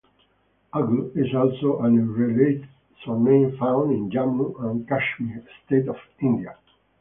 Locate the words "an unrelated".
1.81-2.67